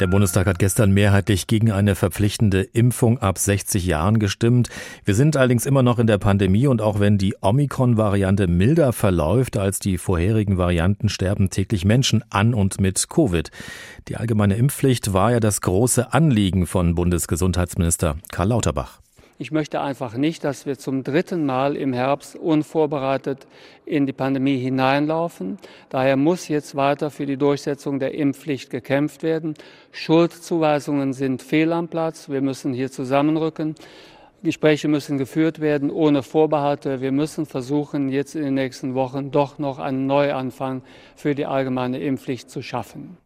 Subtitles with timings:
[0.00, 4.70] Der Bundestag hat gestern mehrheitlich gegen eine verpflichtende Impfung ab 60 Jahren gestimmt.
[5.04, 9.58] Wir sind allerdings immer noch in der Pandemie und auch wenn die Omikron-Variante milder verläuft
[9.58, 13.50] als die vorherigen Varianten, sterben täglich Menschen an und mit Covid.
[14.08, 19.00] Die allgemeine Impfpflicht war ja das große Anliegen von Bundesgesundheitsminister Karl Lauterbach.
[19.40, 23.46] Ich möchte einfach nicht, dass wir zum dritten Mal im Herbst unvorbereitet
[23.86, 25.56] in die Pandemie hineinlaufen.
[25.88, 29.54] Daher muss jetzt weiter für die Durchsetzung der Impfpflicht gekämpft werden.
[29.92, 32.28] Schuldzuweisungen sind fehl am Platz.
[32.28, 33.76] Wir müssen hier zusammenrücken.
[34.42, 37.00] Gespräche müssen geführt werden ohne Vorbehalte.
[37.00, 40.82] Wir müssen versuchen, jetzt in den nächsten Wochen doch noch einen Neuanfang
[41.16, 43.16] für die allgemeine Impfpflicht zu schaffen.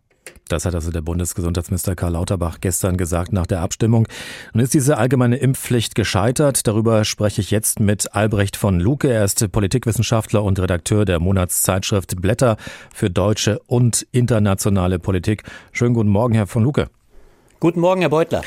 [0.48, 4.06] Das hat also der Bundesgesundheitsminister Karl Lauterbach gestern gesagt nach der Abstimmung.
[4.52, 6.66] Nun ist diese allgemeine Impfpflicht gescheitert.
[6.66, 9.10] Darüber spreche ich jetzt mit Albrecht von Luke.
[9.10, 12.56] Er ist Politikwissenschaftler und Redakteur der Monatszeitschrift Blätter
[12.92, 15.44] für deutsche und internationale Politik.
[15.72, 16.88] Schönen guten Morgen, Herr von Luke.
[17.60, 18.42] Guten Morgen, Herr Beutler.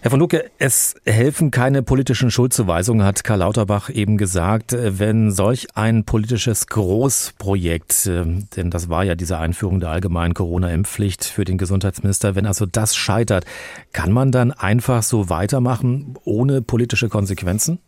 [0.00, 5.66] Herr von Lucke, es helfen keine politischen Schuldzuweisungen, hat Karl Lauterbach eben gesagt, wenn solch
[5.74, 8.24] ein politisches Großprojekt, äh,
[8.56, 12.94] denn das war ja diese Einführung der allgemeinen Corona-Impfpflicht für den Gesundheitsminister, wenn also das
[12.94, 13.44] scheitert,
[13.92, 17.80] kann man dann einfach so weitermachen ohne politische Konsequenzen?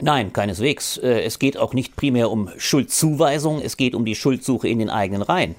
[0.00, 0.96] Nein, keineswegs.
[0.96, 4.88] Äh, es geht auch nicht primär um Schuldzuweisung, es geht um die Schuldsuche in den
[4.88, 5.54] eigenen Reihen.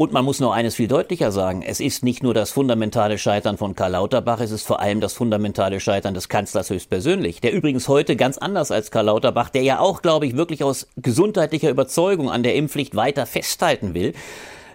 [0.00, 1.60] Und man muss noch eines viel deutlicher sagen.
[1.60, 5.12] Es ist nicht nur das fundamentale Scheitern von Karl Lauterbach, es ist vor allem das
[5.12, 7.42] fundamentale Scheitern des Kanzlers höchstpersönlich.
[7.42, 10.88] Der übrigens heute ganz anders als Karl Lauterbach, der ja auch, glaube ich, wirklich aus
[10.96, 14.14] gesundheitlicher Überzeugung an der Impfpflicht weiter festhalten will,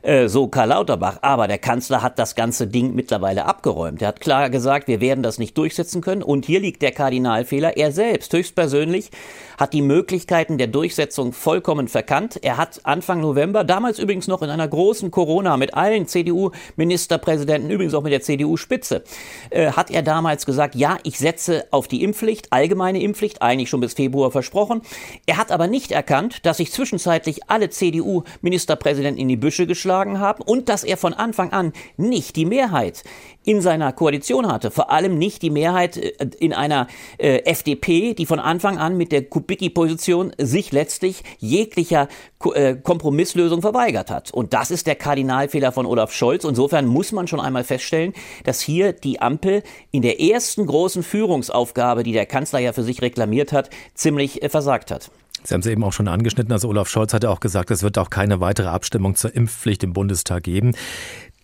[0.05, 1.17] äh, so Karl Lauterbach.
[1.21, 4.01] Aber der Kanzler hat das ganze Ding mittlerweile abgeräumt.
[4.01, 6.21] Er hat klar gesagt, wir werden das nicht durchsetzen können.
[6.21, 7.75] Und hier liegt der Kardinalfehler.
[7.75, 9.09] Er selbst höchstpersönlich
[9.57, 12.39] hat die Möglichkeiten der Durchsetzung vollkommen verkannt.
[12.43, 17.93] Er hat Anfang November, damals übrigens noch in einer großen Corona mit allen CDU-Ministerpräsidenten, übrigens
[17.93, 19.03] auch mit der CDU-Spitze,
[19.49, 23.79] äh, hat er damals gesagt, ja, ich setze auf die Impfpflicht, allgemeine Impfpflicht, eigentlich schon
[23.79, 24.81] bis Februar versprochen.
[25.25, 30.43] Er hat aber nicht erkannt, dass sich zwischenzeitlich alle CDU-Ministerpräsidenten in die Büsche geschlagen haben
[30.43, 33.03] und dass er von Anfang an nicht die Mehrheit
[33.45, 34.71] in seiner Koalition hatte.
[34.71, 39.11] Vor allem nicht die Mehrheit äh, in einer äh, FDP, die von Anfang an mit
[39.11, 42.07] der Kubicki-Position sich letztlich jeglicher
[42.53, 44.31] äh, Kompromisslösung verweigert hat.
[44.31, 46.43] Und das ist der Kardinalfehler von Olaf Scholz.
[46.43, 48.13] Insofern muss man schon einmal feststellen,
[48.43, 53.01] dass hier die Ampel in der ersten großen Führungsaufgabe, die der Kanzler ja für sich
[53.01, 55.11] reklamiert hat, ziemlich äh, versagt hat.
[55.45, 56.51] Sie haben es eben auch schon angeschnitten.
[56.51, 59.83] Also Olaf Scholz hat ja auch gesagt, es wird auch keine weitere Abstimmung zur Impfpflicht
[59.83, 60.73] im Bundestag geben.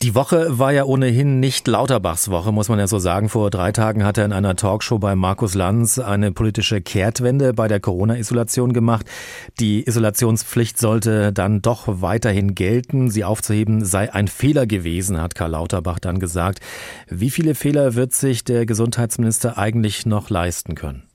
[0.02, 3.30] Die Woche war ja ohnehin nicht Lauterbachs Woche, muss man ja so sagen.
[3.30, 7.68] Vor drei Tagen hat er in einer Talkshow bei Markus Lanz eine politische Kehrtwende bei
[7.68, 9.06] der Corona-Isolation gemacht.
[9.60, 13.12] Die Isolationspflicht sollte dann doch weiterhin gelten.
[13.12, 16.62] Sie aufzuheben sei ein Fehler gewesen, hat Karl Lauterbach dann gesagt.
[17.08, 21.11] Wie viele Fehler wird sich der Gesundheitsminister eigentlich noch leisten können?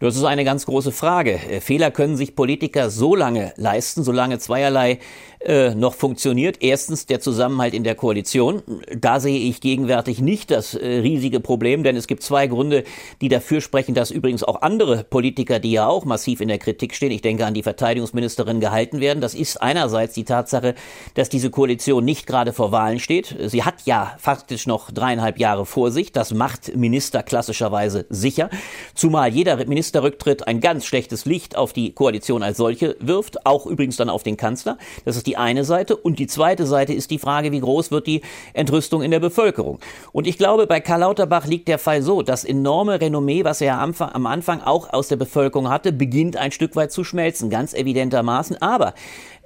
[0.00, 1.38] Das ist eine ganz große Frage.
[1.60, 5.00] Fehler können sich Politiker so lange leisten, solange zweierlei
[5.40, 6.56] äh, noch funktioniert.
[6.60, 8.62] Erstens der Zusammenhalt in der Koalition.
[8.96, 12.82] Da sehe ich gegenwärtig nicht das äh, riesige Problem, denn es gibt zwei Gründe,
[13.20, 16.92] die dafür sprechen, dass übrigens auch andere Politiker, die ja auch massiv in der Kritik
[16.92, 19.20] stehen, ich denke an die Verteidigungsministerin, gehalten werden.
[19.20, 20.74] Das ist einerseits die Tatsache,
[21.14, 23.36] dass diese Koalition nicht gerade vor Wahlen steht.
[23.46, 26.10] Sie hat ja faktisch noch dreieinhalb Jahre vor sich.
[26.10, 28.50] Das macht Minister klassischerweise sicher.
[28.94, 33.96] Zumal jeder Ministerrücktritt ein ganz schlechtes Licht auf die Koalition als solche wirft, auch übrigens
[33.96, 34.78] dann auf den Kanzler.
[35.04, 35.94] Das ist die eine Seite.
[35.96, 38.22] Und die zweite Seite ist die Frage, wie groß wird die
[38.54, 39.78] Entrüstung in der Bevölkerung.
[40.12, 43.78] Und ich glaube, bei Karl Lauterbach liegt der Fall so, das enorme Renommee, was er
[43.78, 48.60] am Anfang, auch aus der Bevölkerung hatte, beginnt ein Stück weit zu schmelzen, ganz evidentermaßen.
[48.62, 48.94] Aber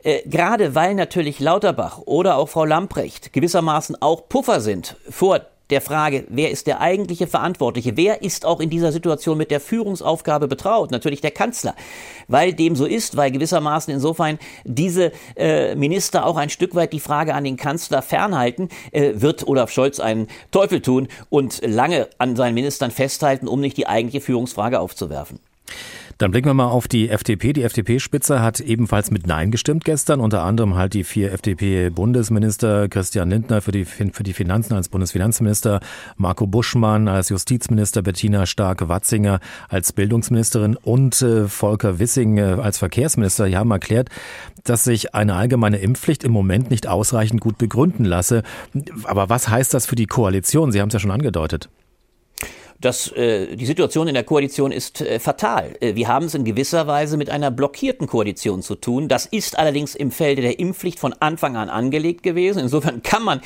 [0.05, 5.41] äh, gerade weil natürlich Lauterbach oder auch Frau Lamprecht gewissermaßen auch Puffer sind vor
[5.73, 7.97] der Frage, wer ist der eigentliche Verantwortliche?
[7.97, 10.91] Wer ist auch in dieser Situation mit der Führungsaufgabe betraut?
[10.91, 11.75] Natürlich der Kanzler.
[12.29, 17.01] Weil dem so ist, weil gewissermaßen insofern diese äh, Minister auch ein Stück weit die
[17.01, 22.37] Frage an den Kanzler fernhalten, äh, wird Olaf Scholz einen Teufel tun und lange an
[22.37, 25.41] seinen Ministern festhalten, um nicht die eigentliche Führungsfrage aufzuwerfen.
[26.19, 27.53] Dann blicken wir mal auf die FDP.
[27.53, 30.21] Die FDP-Spitze hat ebenfalls mit Nein gestimmt gestern.
[30.21, 35.81] Unter anderem halt die vier FDP-Bundesminister Christian Lindner für die, für die Finanzen als Bundesfinanzminister,
[36.17, 43.47] Marco Buschmann als Justizminister, Bettina Stark-Watzinger als Bildungsministerin und äh, Volker Wissing äh, als Verkehrsminister.
[43.47, 44.09] Die haben erklärt,
[44.65, 48.43] dass sich eine allgemeine Impfpflicht im Moment nicht ausreichend gut begründen lasse.
[49.05, 50.73] Aber was heißt das für die Koalition?
[50.73, 51.69] Sie haben es ja schon angedeutet.
[52.83, 55.77] Dass äh, die Situation in der Koalition ist äh, fatal.
[55.81, 59.09] Äh, wir haben es in gewisser Weise mit einer blockierten Koalition zu tun.
[59.09, 62.59] Das ist allerdings im Felde der Impfpflicht von Anfang an angelegt gewesen.
[62.59, 63.41] Insofern kann man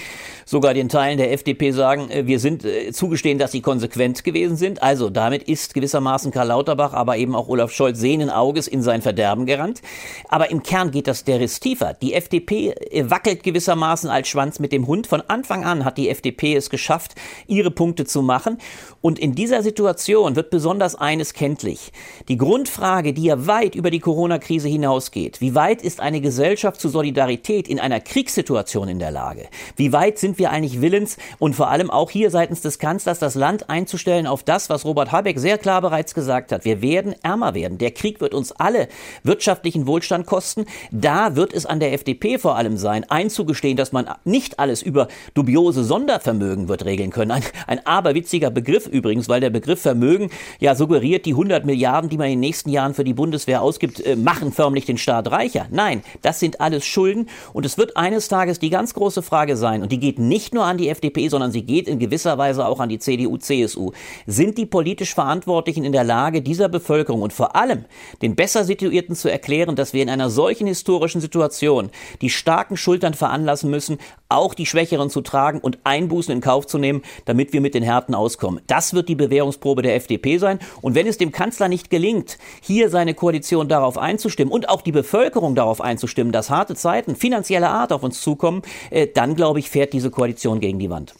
[0.46, 4.56] sogar den Teilen der FDP sagen, äh, wir sind äh, zugestehen, dass sie konsequent gewesen
[4.56, 4.82] sind.
[4.82, 9.02] Also damit ist gewissermaßen Karl Lauterbach, aber eben auch Olaf Scholz sehenden Auges in sein
[9.02, 9.82] Verderben gerannt.
[10.28, 11.94] Aber im Kern geht das der Riss tiefer.
[11.94, 15.06] Die FDP wackelt gewissermaßen als Schwanz mit dem Hund.
[15.06, 17.14] Von Anfang an hat die FDP es geschafft,
[17.46, 18.58] ihre Punkte zu machen.
[19.02, 21.90] Und in dieser Situation wird besonders eines kenntlich.
[22.28, 25.40] Die Grundfrage, die ja weit über die Corona-Krise hinausgeht.
[25.40, 29.48] Wie weit ist eine Gesellschaft zur Solidarität in einer Kriegssituation in der Lage?
[29.74, 33.34] Wie weit sind wir eigentlich willens und vor allem auch hier seitens des Kanzlers das
[33.34, 36.64] Land einzustellen auf das, was Robert Habeck sehr klar bereits gesagt hat?
[36.64, 37.78] Wir werden ärmer werden.
[37.78, 38.86] Der Krieg wird uns alle
[39.24, 40.66] wirtschaftlichen Wohlstand kosten.
[40.92, 45.08] Da wird es an der FDP vor allem sein, einzugestehen, dass man nicht alles über
[45.34, 47.32] dubiose Sondervermögen wird regeln können.
[47.32, 50.30] Ein, ein aberwitziger Begriff übrigens, weil der Begriff Vermögen
[50.60, 54.04] ja suggeriert, die 100 Milliarden, die man in den nächsten Jahren für die Bundeswehr ausgibt,
[54.04, 55.66] äh, machen förmlich den Staat reicher.
[55.70, 59.82] Nein, das sind alles Schulden und es wird eines Tages die ganz große Frage sein
[59.82, 62.80] und die geht nicht nur an die FDP, sondern sie geht in gewisser Weise auch
[62.80, 63.92] an die CDU, CSU.
[64.26, 67.84] Sind die politisch Verantwortlichen in der Lage, dieser Bevölkerung und vor allem
[68.22, 71.90] den besser Situierten zu erklären, dass wir in einer solchen historischen Situation
[72.20, 73.98] die starken Schultern veranlassen müssen,
[74.28, 77.82] auch die Schwächeren zu tragen und Einbußen in Kauf zu nehmen, damit wir mit den
[77.82, 78.60] Härten auskommen.
[78.66, 80.58] Das wird die Bewährungsprobe der FDP sein.
[80.82, 84.92] Und wenn es dem Kanzler nicht gelingt, hier seine Koalition darauf einzustimmen und auch die
[84.92, 89.70] Bevölkerung darauf einzustimmen, dass harte Zeiten finanzieller Art auf uns zukommen, äh, dann glaube ich,
[89.70, 91.14] fährt diese Koalition gegen die Wand.